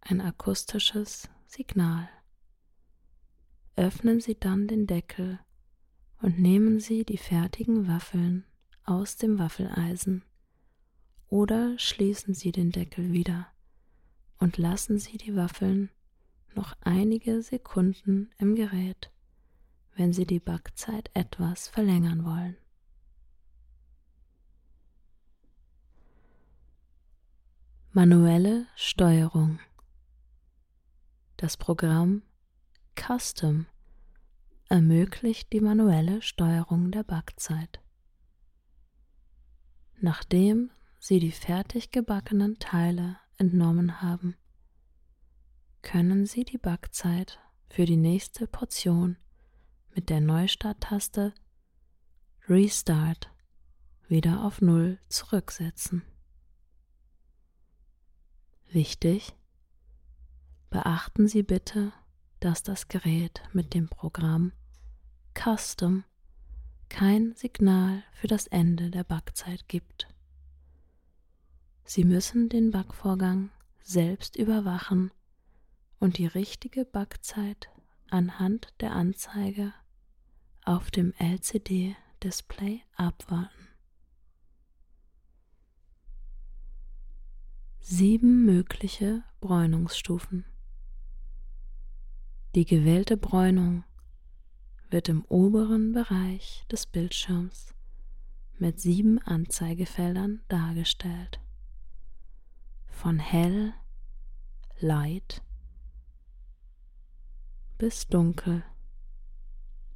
ein 0.00 0.20
akustisches 0.20 1.28
Signal. 1.46 2.08
Öffnen 3.76 4.20
Sie 4.20 4.38
dann 4.38 4.68
den 4.68 4.86
Deckel 4.86 5.40
und 6.20 6.38
nehmen 6.38 6.80
Sie 6.80 7.04
die 7.04 7.18
fertigen 7.18 7.88
Waffeln 7.88 8.44
aus 8.84 9.16
dem 9.16 9.38
Waffeleisen 9.38 10.24
oder 11.28 11.78
schließen 11.78 12.34
Sie 12.34 12.52
den 12.52 12.70
Deckel 12.70 13.12
wieder 13.12 13.48
und 14.38 14.56
lassen 14.56 14.98
Sie 14.98 15.18
die 15.18 15.36
Waffeln 15.36 15.90
noch 16.54 16.74
einige 16.80 17.42
Sekunden 17.42 18.30
im 18.38 18.54
Gerät, 18.54 19.10
wenn 19.94 20.12
Sie 20.12 20.26
die 20.26 20.40
Backzeit 20.40 21.10
etwas 21.14 21.68
verlängern 21.68 22.24
wollen. 22.24 22.56
Manuelle 28.00 28.68
Steuerung 28.76 29.58
Das 31.36 31.56
Programm 31.56 32.22
Custom 32.94 33.66
ermöglicht 34.68 35.52
die 35.52 35.60
manuelle 35.60 36.22
Steuerung 36.22 36.92
der 36.92 37.02
Backzeit. 37.02 37.80
Nachdem 40.00 40.70
Sie 41.00 41.18
die 41.18 41.32
fertig 41.32 41.90
gebackenen 41.90 42.60
Teile 42.60 43.16
entnommen 43.36 44.00
haben, 44.00 44.36
können 45.82 46.24
Sie 46.24 46.44
die 46.44 46.58
Backzeit 46.58 47.40
für 47.68 47.84
die 47.84 47.96
nächste 47.96 48.46
Portion 48.46 49.16
mit 49.92 50.08
der 50.08 50.20
Neustarttaste 50.20 51.34
Restart 52.48 53.28
wieder 54.06 54.44
auf 54.44 54.60
Null 54.60 55.00
zurücksetzen. 55.08 56.04
Wichtig, 58.70 59.34
beachten 60.68 61.26
Sie 61.26 61.42
bitte, 61.42 61.92
dass 62.40 62.62
das 62.62 62.88
Gerät 62.88 63.40
mit 63.54 63.72
dem 63.72 63.88
Programm 63.88 64.52
Custom 65.34 66.04
kein 66.90 67.34
Signal 67.34 68.02
für 68.12 68.26
das 68.26 68.46
Ende 68.46 68.90
der 68.90 69.04
Backzeit 69.04 69.68
gibt. 69.68 70.06
Sie 71.84 72.04
müssen 72.04 72.50
den 72.50 72.70
Backvorgang 72.70 73.50
selbst 73.82 74.36
überwachen 74.36 75.12
und 75.98 76.18
die 76.18 76.26
richtige 76.26 76.84
Backzeit 76.84 77.70
anhand 78.10 78.74
der 78.80 78.92
Anzeige 78.92 79.72
auf 80.66 80.90
dem 80.90 81.14
LCD-Display 81.18 82.82
abwarten. 82.96 83.67
Sieben 87.90 88.44
mögliche 88.44 89.24
Bräunungsstufen. 89.40 90.44
Die 92.54 92.66
gewählte 92.66 93.16
Bräunung 93.16 93.82
wird 94.90 95.08
im 95.08 95.24
oberen 95.24 95.92
Bereich 95.92 96.66
des 96.70 96.84
Bildschirms 96.84 97.74
mit 98.58 98.78
sieben 98.78 99.18
Anzeigefeldern 99.20 100.42
dargestellt. 100.48 101.40
Von 102.88 103.18
hell, 103.18 103.72
light 104.80 105.42
bis 107.78 108.06
dunkel, 108.06 108.64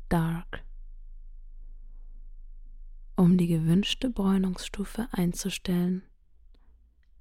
dark. 0.08 0.64
Um 3.16 3.36
die 3.36 3.48
gewünschte 3.48 4.08
Bräunungsstufe 4.08 5.08
einzustellen, 5.12 6.02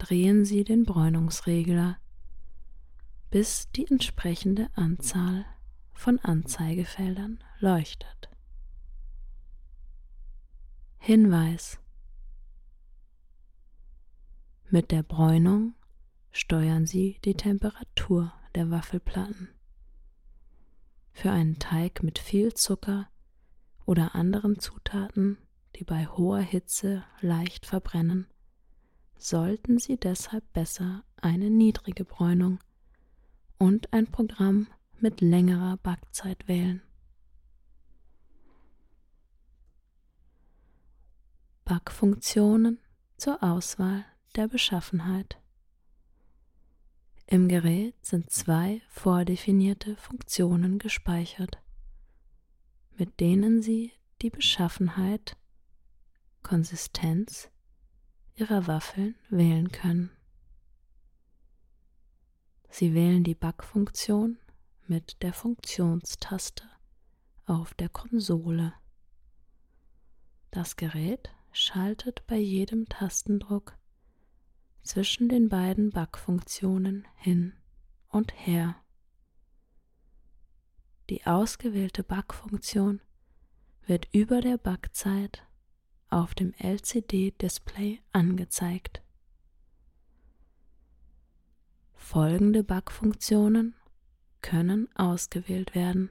drehen 0.02 0.46
Sie 0.46 0.64
den 0.64 0.84
Bräunungsregler, 0.84 1.98
bis 3.30 3.70
die 3.72 3.86
entsprechende 3.86 4.68
Anzahl 4.74 5.46
von 5.94 6.18
Anzeigefeldern 6.18 7.44
leuchtet. 7.60 8.32
Hinweis 10.98 11.80
Mit 14.72 14.90
der 14.90 15.04
Bräunung 15.04 15.76
steuern 16.32 16.88
Sie 16.88 17.20
die 17.24 17.36
Temperatur 17.36 18.34
der 18.56 18.72
Waffelplatten. 18.72 19.50
Für 21.12 21.30
einen 21.30 21.60
Teig 21.60 22.02
mit 22.02 22.18
viel 22.18 22.56
Zucker 22.56 23.08
oder 23.86 24.16
anderen 24.16 24.58
Zutaten, 24.58 25.38
die 25.76 25.84
bei 25.84 26.08
hoher 26.08 26.42
Hitze 26.42 27.04
leicht 27.20 27.68
verbrennen, 27.68 28.31
sollten 29.24 29.78
Sie 29.78 29.98
deshalb 29.98 30.52
besser 30.54 31.04
eine 31.18 31.50
niedrige 31.50 32.06
Bräunung 32.06 32.60
und 33.58 33.94
ein 33.94 34.08
Programm 34.08 34.68
mit 35.00 35.22
längerer 35.22 35.78
Backzeit 35.78 36.48
wählen. 36.48 36.82
Backfunktionen 41.64 42.80
zur 43.18 43.44
Auswahl 43.44 44.04
der 44.36 44.48
Beschaffenheit. 44.48 45.38
Im 47.28 47.48
Gerät 47.48 47.96
sind 48.04 48.30
zwei 48.32 48.82
vordefinierte 48.90 49.96
Funktionen 49.96 50.80
gespeichert, 50.80 51.60
mit 52.98 53.20
denen 53.20 53.62
Sie 53.62 53.94
die 54.22 54.32
Beschaffenheit, 54.32 55.38
Konsistenz 56.42 57.51
ihrer 58.36 58.68
Waffeln 58.68 59.16
wählen 59.30 59.72
können. 59.72 60.12
Sie 62.70 62.94
wählen 62.94 63.24
die 63.24 63.36
Backfunktion 63.36 64.38
mit 64.88 65.22
der 65.22 65.34
Funktionstaste 65.34 66.64
auf 67.46 67.74
der 67.74 67.90
Konsole. 67.90 68.74
Das 70.52 70.76
Gerät 70.76 71.34
schaltet 71.52 72.26
bei 72.28 72.38
jedem 72.38 72.88
Tastendruck 72.88 73.78
zwischen 74.84 75.30
den 75.30 75.50
beiden 75.50 75.92
Backfunktionen 75.92 77.08
hin 77.16 77.54
und 78.10 78.34
her. 78.34 78.76
Die 81.10 81.26
ausgewählte 81.26 82.04
Backfunktion 82.04 83.02
wird 83.86 84.08
über 84.14 84.42
der 84.42 84.58
Backzeit 84.58 85.46
auf 86.12 86.36
dem 86.36 86.54
LCD-Display 86.60 88.00
angezeigt. 88.12 89.02
Folgende 91.96 92.64
Backfunktionen 92.64 93.76
können 94.42 94.90
ausgewählt 94.96 95.74
werden. 95.74 96.10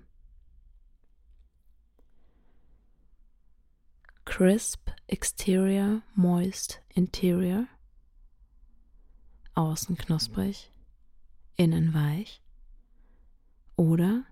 Crisp 4.25 4.91
Exterior 5.07 6.03
Moist 6.15 6.81
Interior 6.95 7.67
Außen 9.55 9.97
knusprig, 9.97 10.71
innen 11.57 11.93
weich 11.93 12.41
oder 13.77 14.25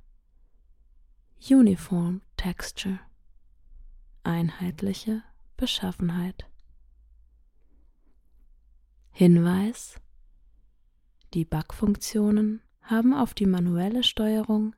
Uniform 1.50 2.22
Texture 2.36 3.00
einheitliche 4.22 5.22
Beschaffenheit. 5.58 6.46
Hinweis 9.10 10.00
Die 11.34 11.44
Backfunktionen 11.44 12.62
haben 12.80 13.12
auf 13.12 13.34
die 13.34 13.44
manuelle 13.44 14.04
Steuerung 14.04 14.76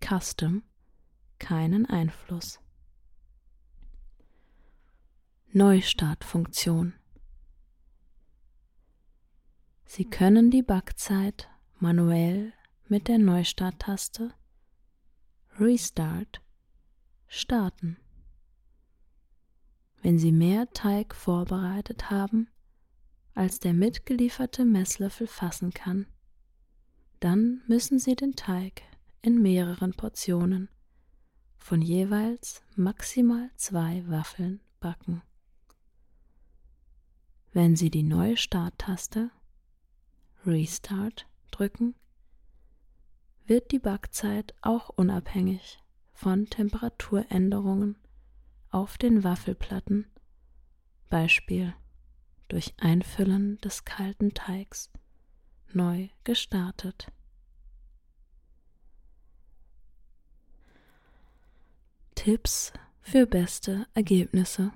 Custom 0.00 0.64
keinen 1.38 1.86
Einfluss. 1.86 2.60
Neustartfunktion 5.52 6.94
Sie 9.84 10.04
können 10.04 10.50
die 10.50 10.62
Backzeit 10.62 11.48
manuell 11.78 12.52
mit 12.88 13.06
der 13.06 13.18
Neustarttaste 13.18 14.34
Restart 15.60 16.42
starten. 17.28 18.01
Wenn 20.02 20.18
Sie 20.18 20.32
mehr 20.32 20.68
Teig 20.72 21.14
vorbereitet 21.14 22.10
haben, 22.10 22.48
als 23.34 23.60
der 23.60 23.72
mitgelieferte 23.72 24.64
Messlöffel 24.64 25.28
fassen 25.28 25.72
kann, 25.72 26.06
dann 27.20 27.62
müssen 27.68 28.00
Sie 28.00 28.16
den 28.16 28.34
Teig 28.34 28.82
in 29.22 29.40
mehreren 29.40 29.94
Portionen 29.94 30.68
von 31.56 31.80
jeweils 31.80 32.62
maximal 32.74 33.50
zwei 33.54 34.02
Waffeln 34.08 34.60
backen. 34.80 35.22
Wenn 37.52 37.76
Sie 37.76 37.90
die 37.90 38.02
neue 38.02 38.36
Starttaste 38.36 39.30
Restart 40.44 41.28
drücken, 41.52 41.94
wird 43.46 43.70
die 43.70 43.78
Backzeit 43.78 44.52
auch 44.62 44.88
unabhängig 44.88 45.80
von 46.12 46.46
Temperaturänderungen 46.46 48.01
auf 48.72 48.98
den 48.98 49.22
Waffelplatten, 49.22 50.10
Beispiel 51.10 51.74
durch 52.48 52.74
Einfüllen 52.78 53.58
des 53.58 53.84
kalten 53.84 54.34
Teigs, 54.34 54.90
neu 55.72 56.08
gestartet. 56.24 57.12
Tipps 62.14 62.72
für 63.00 63.26
beste 63.26 63.86
Ergebnisse. 63.94 64.72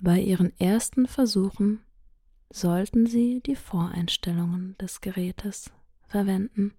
Bei 0.00 0.20
Ihren 0.20 0.58
ersten 0.58 1.06
Versuchen 1.06 1.80
sollten 2.50 3.06
Sie 3.06 3.40
die 3.40 3.56
Voreinstellungen 3.56 4.76
des 4.78 5.00
Gerätes 5.00 5.72
verwenden. 6.06 6.74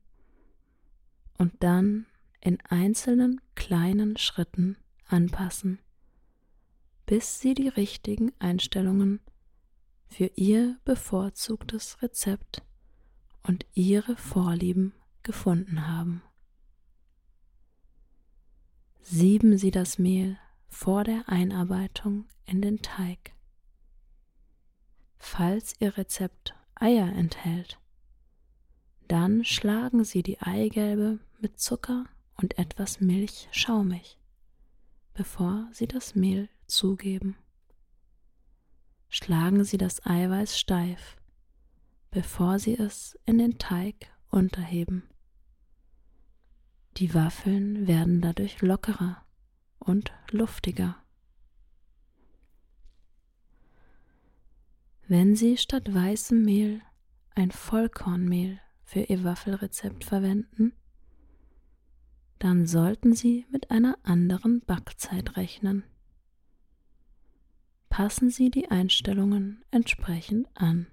Und 1.38 1.63
dann 1.63 2.06
in 2.43 2.60
einzelnen 2.62 3.39
kleinen 3.56 4.17
Schritten 4.17 4.77
anpassen, 5.08 5.79
bis 7.06 7.39
Sie 7.39 7.53
die 7.53 7.69
richtigen 7.69 8.34
Einstellungen 8.38 9.21
für 10.10 10.29
Ihr 10.36 10.77
bevorzugtes 10.84 12.01
Rezept 12.01 12.62
und 13.43 13.65
Ihre 13.73 14.17
Vorlieben 14.17 14.93
gefunden 15.23 15.88
haben. 15.88 16.21
Sieben 18.99 19.58
Sie 19.58 19.71
das 19.71 19.97
Mehl 19.97 20.38
vor 20.67 21.06
der 21.06 21.29
Einarbeitung 21.29 22.25
in 22.45 22.62
den 22.62 22.82
Teig. 22.82 23.34
Falls 25.17 25.75
Ihr 25.79 25.97
Rezept 25.97 26.56
Eier 26.75 27.08
enthält, 27.08 27.79
dann 29.08 29.45
schlagen 29.45 30.03
Sie 30.03 30.23
die 30.23 30.39
Eigelbe 30.39 31.19
mit 31.39 31.60
Zucker 31.60 32.06
und 32.36 32.58
etwas 32.58 33.00
Milch 33.00 33.48
schaumig, 33.52 34.17
bevor 35.13 35.67
Sie 35.72 35.88
das 35.88 36.15
Mehl 36.15 36.50
zugeben. 36.67 37.36
Schlagen 39.10 39.63
Sie 39.63 39.78
das 39.78 40.06
Eiweiß 40.06 40.58
steif, 40.58 41.17
bevor 42.12 42.60
Sie 42.60 42.78
es 42.78 43.17
in 43.26 43.38
den 43.38 43.58
Teig 43.60 44.12
unterheben. 44.30 45.04
Die 46.98 47.13
Waffeln 47.13 47.88
werden 47.88 48.22
dadurch 48.22 48.62
lockerer 48.62 49.24
und 49.80 50.12
luftiger. 50.32 50.98
Wenn 55.08 55.36
Sie 55.36 55.58
statt 55.58 55.93
weißem 55.93 56.41
Mehl 56.41 56.82
ein 57.36 57.52
Vollkornmehl 57.52 58.60
für 58.84 59.02
Ihr 59.02 59.24
Waffelrezept 59.24 60.04
verwenden, 60.04 60.74
dann 62.39 62.65
sollten 62.65 63.13
Sie 63.13 63.46
mit 63.52 63.72
einer 63.72 63.98
anderen 64.04 64.62
Backzeit 64.62 65.38
rechnen. 65.38 65.84
Passen 67.89 68.30
Sie 68.30 68.50
die 68.50 68.72
Einstellungen 68.72 69.63
entsprechend 69.72 70.48
an. 70.56 70.88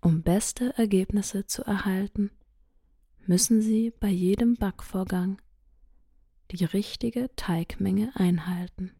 Um 0.00 0.22
beste 0.22 0.76
Ergebnisse 0.78 1.46
zu 1.46 1.64
erhalten, 1.64 2.30
müssen 3.26 3.60
Sie 3.60 3.92
bei 4.00 4.08
jedem 4.08 4.56
Backvorgang 4.56 5.40
die 6.50 6.64
richtige 6.64 7.30
Teigmenge 7.36 8.10
einhalten. 8.14 8.92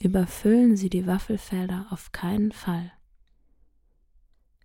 Überfüllen 0.00 0.76
Sie 0.76 0.90
die 0.90 1.06
Waffelfelder 1.06 1.86
auf 1.90 2.12
keinen 2.12 2.52
Fall. 2.52 2.92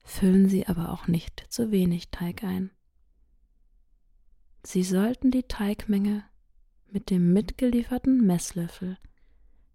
Füllen 0.04 0.50
Sie 0.50 0.68
aber 0.68 0.92
auch 0.92 1.08
nicht 1.08 1.46
zu 1.50 1.72
wenig 1.72 2.10
Teig 2.12 2.44
ein. 2.44 2.72
Sie 4.64 4.84
sollten 4.84 5.32
die 5.32 5.44
Teigmenge 5.44 6.24
mit 6.88 7.10
dem 7.10 7.34
mitgelieferten 7.34 8.26
Messlöffel 8.26 8.98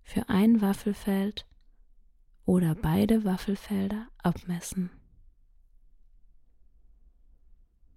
für 0.02 0.28
ein 0.28 0.60
Waffelfeld 0.60 1.46
oder 2.44 2.74
beide 2.74 3.24
Waffelfelder 3.24 4.08
abmessen. 4.18 4.90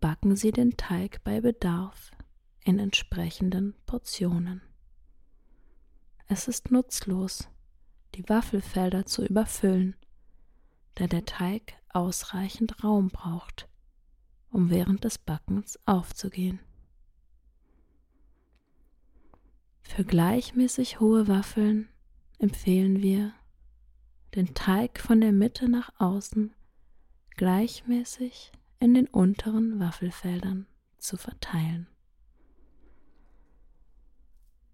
Backen 0.02 0.36
Sie 0.36 0.52
den 0.52 0.76
Teig 0.78 1.24
bei 1.24 1.40
Bedarf 1.42 2.12
in 2.64 2.80
entsprechenden 2.80 3.76
Portionen. 3.86 4.62
Es 6.28 6.48
ist 6.48 6.72
nutzlos, 6.72 7.50
die 8.16 8.28
Waffelfelder 8.28 9.06
zu 9.06 9.26
überfüllen, 9.26 9.96
da 10.96 11.08
der 11.08 11.26
Teig 11.26 11.74
ausreichend 11.90 12.84
Raum 12.84 13.10
braucht, 13.10 13.68
um 14.50 14.70
während 14.70 15.04
des 15.04 15.18
Backens 15.18 15.80
aufzugehen. 15.86 16.60
Für 19.82 20.04
gleichmäßig 20.04 21.00
hohe 21.00 21.28
Waffeln 21.28 21.90
empfehlen 22.40 23.02
wir, 23.02 23.34
den 24.36 24.54
Teig 24.54 25.00
von 25.00 25.20
der 25.20 25.34
Mitte 25.34 25.68
nach 25.68 25.92
außen 26.00 26.54
gleichmäßig 27.36 28.52
in 28.80 28.94
den 28.94 29.08
unteren 29.08 29.80
Waffelfeldern 29.80 30.68
zu 30.98 31.18
verteilen. 31.18 31.88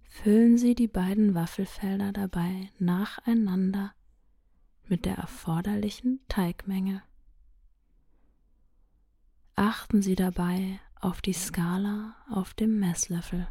Füllen 0.04 0.58
Sie 0.58 0.76
die 0.76 0.88
beiden 0.88 1.36
Waffelfelder 1.36 2.12
dabei 2.12 2.72
nacheinander 2.80 3.94
mit 4.90 5.06
der 5.06 5.16
erforderlichen 5.16 6.20
Teigmenge. 6.28 7.04
Achten 9.56 10.02
Sie 10.02 10.16
dabei 10.16 10.80
auf 10.96 11.22
die 11.22 11.34
Skala 11.34 12.16
auf 12.30 12.54
dem 12.54 12.80
Messlöffel. 12.80 13.48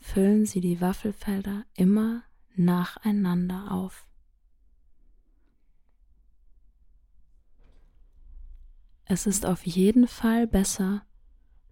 Füllen 0.00 0.46
Sie 0.46 0.60
die 0.60 0.80
Waffelfelder 0.80 1.64
immer 1.74 2.24
nacheinander 2.54 3.70
auf. 3.70 4.06
Es 9.04 9.26
ist 9.26 9.46
auf 9.46 9.66
jeden 9.66 10.08
Fall 10.08 10.46
besser, 10.46 11.04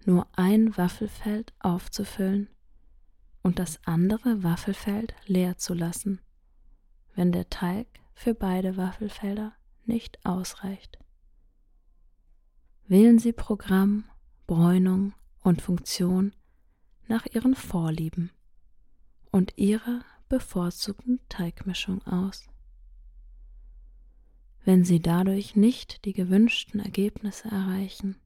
nur 0.04 0.26
ein 0.33 0.76
Waffelfeld 0.76 1.54
aufzufüllen 1.59 2.48
und 3.42 3.59
das 3.59 3.80
andere 3.87 4.42
Waffelfeld 4.42 5.14
leer 5.26 5.56
zu 5.56 5.74
lassen, 5.74 6.20
wenn 7.14 7.33
der 7.33 7.49
Teig 7.51 7.87
für 8.14 8.35
beide 8.35 8.77
Waffelfelder 8.77 9.53
nicht 9.85 10.25
ausreicht. 10.25 10.99
Wählen 12.87 13.18
Sie 13.18 13.33
Programm, 13.33 14.05
Bräunung 14.46 15.14
und 15.42 15.62
Funktion 15.62 16.35
nach 17.09 17.27
Ihren 17.27 17.55
Vorlieben 17.55 18.31
und 19.31 19.57
Ihrer 19.57 20.05
bevorzugten 20.29 21.20
Teigmischung 21.29 22.03
aus. 22.07 22.46
Wenn 24.64 24.85
Sie 24.85 25.01
dadurch 25.01 25.57
nicht 25.57 26.05
die 26.05 26.12
gewünschten 26.12 26.81
Ergebnisse 26.81 27.49
erreichen, 27.49 28.16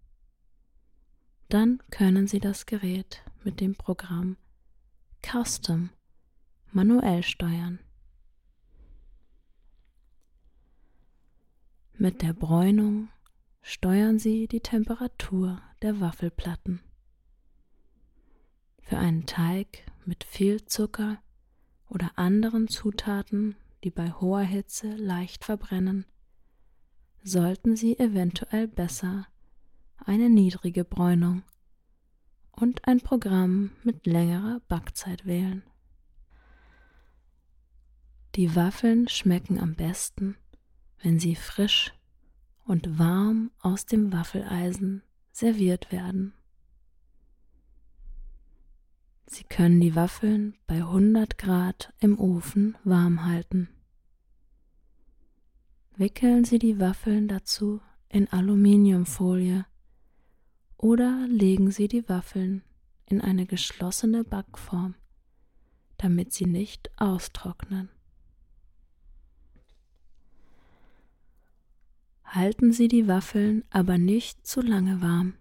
dann 1.49 1.83
können 1.90 2.27
Sie 2.27 2.40
das 2.40 2.66
Gerät 2.66 3.23
mit 3.44 3.61
dem 3.61 3.75
Programm 3.75 4.37
Custom 5.23 5.90
manuell 6.73 7.23
steuern. 7.23 7.79
Mit 12.04 12.20
der 12.20 12.34
Bräunung 12.34 13.08
steuern 13.62 14.18
Sie 14.18 14.46
die 14.46 14.60
Temperatur 14.60 15.62
der 15.80 16.00
Waffelplatten. 16.00 16.82
Für 18.82 18.98
einen 18.98 19.24
Teig 19.24 19.90
mit 20.04 20.22
viel 20.22 20.66
Zucker 20.66 21.22
oder 21.88 22.10
anderen 22.16 22.68
Zutaten, 22.68 23.56
die 23.84 23.90
bei 23.90 24.10
hoher 24.10 24.42
Hitze 24.42 24.94
leicht 24.96 25.46
verbrennen, 25.46 26.04
sollten 27.22 27.74
Sie 27.74 27.98
eventuell 27.98 28.68
besser 28.68 29.26
eine 29.96 30.28
niedrige 30.28 30.84
Bräunung 30.84 31.42
und 32.52 32.86
ein 32.86 33.00
Programm 33.00 33.70
mit 33.82 34.04
längerer 34.04 34.60
Backzeit 34.68 35.24
wählen. 35.24 35.62
Die 38.34 38.54
Waffeln 38.54 39.08
schmecken 39.08 39.58
am 39.58 39.74
besten, 39.74 40.36
wenn 41.02 41.18
sie 41.18 41.35
frisch 41.35 41.92
und 42.64 42.98
warm 42.98 43.50
aus 43.61 43.87
dem 43.87 44.12
Waffeleisen 44.12 45.02
serviert 45.33 45.92
werden. 45.92 46.33
Sie 49.26 49.44
können 49.44 49.80
die 49.80 49.94
Waffeln 49.94 50.54
bei 50.66 50.76
100 50.76 51.38
Grad 51.38 51.92
im 51.98 52.18
Ofen 52.18 52.76
warm 52.85 53.24
halten. 53.24 53.68
Wickeln 55.96 56.44
Sie 56.44 56.59
die 56.59 56.80
Waffeln 56.80 57.28
dazu 57.28 57.80
in 58.09 58.28
Aluminiumfolie 58.28 59.64
oder 60.76 61.26
legen 61.28 61.70
Sie 61.70 61.88
die 61.88 62.09
Waffeln 62.09 62.62
in 63.07 63.20
eine 63.20 63.46
geschlossene 63.46 64.24
Backform, 64.24 64.94
damit 65.98 66.33
sie 66.33 66.46
nicht 66.46 66.90
austrocknen. 66.96 67.90
Halten 72.35 72.73
Sie 72.73 72.88
die 72.88 73.07
Waffeln 73.07 73.62
aber 73.70 73.97
nicht 73.97 74.44
zu 74.44 74.61
lange 74.61 75.01
warm. 75.01 75.35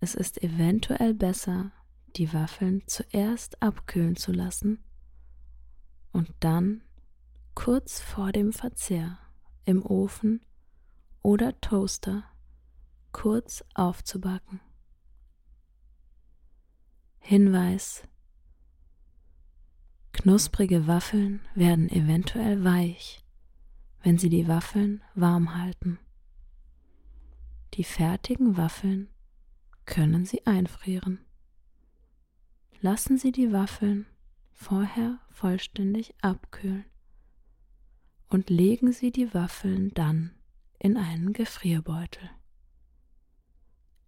Es 0.00 0.16
ist 0.16 0.42
eventuell 0.42 1.14
besser, 1.14 1.70
die 2.16 2.32
Waffeln 2.32 2.82
zuerst 2.88 3.62
abkühlen 3.62 4.16
zu 4.16 4.32
lassen 4.32 4.82
und 6.10 6.28
dann 6.40 6.82
kurz 7.54 8.00
vor 8.00 8.32
dem 8.32 8.52
Verzehr 8.52 9.20
im 9.64 9.86
Ofen 9.86 10.40
oder 11.22 11.60
Toaster 11.60 12.24
kurz 13.12 13.64
aufzubacken. 13.74 14.60
Hinweis 17.20 18.02
Knusprige 20.12 20.88
Waffeln 20.88 21.40
werden 21.54 21.88
eventuell 21.88 22.64
weich, 22.64 23.21
wenn 24.02 24.18
Sie 24.18 24.28
die 24.28 24.48
Waffeln 24.48 25.02
warm 25.14 25.56
halten. 25.56 25.98
Die 27.74 27.84
fertigen 27.84 28.56
Waffeln 28.56 29.08
können 29.86 30.24
Sie 30.26 30.46
einfrieren. 30.46 31.20
Lassen 32.80 33.16
Sie 33.16 33.32
die 33.32 33.52
Waffeln 33.52 34.06
vorher 34.52 35.18
vollständig 35.30 36.14
abkühlen 36.20 36.84
und 38.28 38.50
legen 38.50 38.92
Sie 38.92 39.12
die 39.12 39.32
Waffeln 39.34 39.92
dann 39.94 40.32
in 40.78 40.96
einen 40.96 41.32
Gefrierbeutel. 41.32 42.28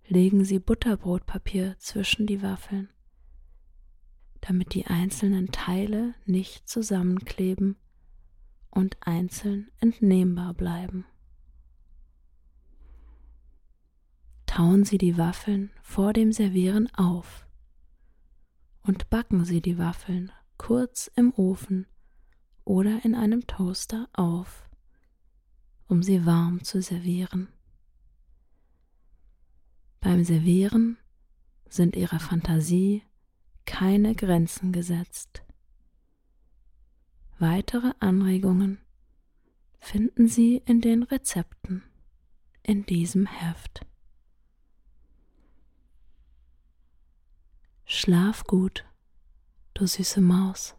Legen 0.06 0.44
Sie 0.44 0.58
Butterbrotpapier 0.58 1.76
zwischen 1.78 2.26
die 2.26 2.42
Waffeln, 2.42 2.90
damit 4.40 4.74
die 4.74 4.86
einzelnen 4.86 5.52
Teile 5.52 6.14
nicht 6.26 6.68
zusammenkleben 6.68 7.76
und 8.74 8.96
einzeln 9.00 9.70
entnehmbar 9.80 10.54
bleiben. 10.54 11.04
Tauen 14.46 14.84
Sie 14.84 14.98
die 14.98 15.18
Waffeln 15.18 15.70
vor 15.82 16.12
dem 16.12 16.32
Servieren 16.32 16.92
auf 16.94 17.46
und 18.82 19.10
backen 19.10 19.44
Sie 19.44 19.60
die 19.60 19.78
Waffeln 19.78 20.30
kurz 20.58 21.10
im 21.16 21.32
Ofen 21.34 21.86
oder 22.64 23.04
in 23.04 23.14
einem 23.14 23.46
Toaster 23.46 24.08
auf, 24.12 24.68
um 25.86 26.02
sie 26.02 26.24
warm 26.24 26.64
zu 26.64 26.80
servieren. 26.80 27.48
Beim 30.00 30.24
Servieren 30.24 30.98
sind 31.68 31.96
ihrer 31.96 32.20
Fantasie 32.20 33.02
keine 33.64 34.14
Grenzen 34.14 34.72
gesetzt. 34.72 35.43
Weitere 37.38 37.92
Anregungen 37.98 38.78
finden 39.80 40.28
Sie 40.28 40.62
in 40.66 40.80
den 40.80 41.02
Rezepten 41.02 41.82
in 42.62 42.86
diesem 42.86 43.26
Heft. 43.26 43.84
Schlaf 47.84 48.44
gut, 48.44 48.84
du 49.74 49.86
süße 49.86 50.20
Maus. 50.20 50.74